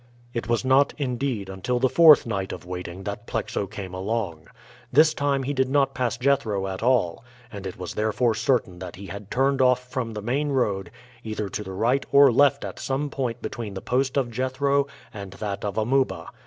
[0.33, 4.47] It was not, indeed, until the fourth night of waiting that Plexo came along.
[4.91, 8.95] This time he did not pass Jethro at all, and it was therefore certain that
[8.95, 10.89] he had turned off from the main road
[11.23, 15.33] either to the right or left at some point between the post of Jethro and
[15.33, 16.29] that of Amuba.